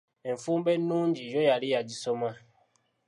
[0.29, 2.29] Enfumba ennungi yo yali yagisoma.